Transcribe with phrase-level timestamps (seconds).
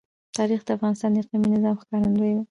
[0.37, 2.39] تاریخ د افغانستان د اقلیمي نظام ښکارندوی ده.